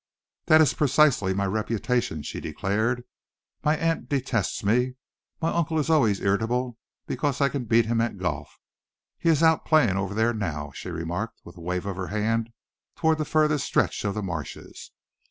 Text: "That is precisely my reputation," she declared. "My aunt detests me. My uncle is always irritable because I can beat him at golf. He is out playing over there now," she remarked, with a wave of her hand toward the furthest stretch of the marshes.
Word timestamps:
"That 0.47 0.61
is 0.61 0.73
precisely 0.73 1.31
my 1.31 1.45
reputation," 1.45 2.23
she 2.23 2.39
declared. 2.39 3.03
"My 3.63 3.77
aunt 3.77 4.09
detests 4.09 4.63
me. 4.63 4.95
My 5.39 5.53
uncle 5.53 5.77
is 5.77 5.91
always 5.91 6.19
irritable 6.21 6.79
because 7.05 7.39
I 7.39 7.49
can 7.49 7.65
beat 7.65 7.85
him 7.85 8.01
at 8.01 8.17
golf. 8.17 8.57
He 9.19 9.29
is 9.29 9.43
out 9.43 9.63
playing 9.63 9.97
over 9.97 10.15
there 10.15 10.33
now," 10.33 10.71
she 10.73 10.89
remarked, 10.89 11.39
with 11.45 11.55
a 11.55 11.61
wave 11.61 11.85
of 11.85 11.97
her 11.97 12.07
hand 12.07 12.49
toward 12.95 13.19
the 13.19 13.25
furthest 13.25 13.67
stretch 13.67 14.03
of 14.03 14.15
the 14.15 14.23
marshes. 14.23 14.89